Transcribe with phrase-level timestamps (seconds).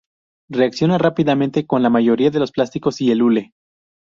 [0.49, 3.53] Reacciona rápidamente con la mayoría de los plásticos y el hule.